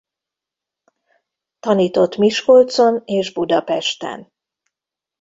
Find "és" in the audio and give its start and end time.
3.05-3.33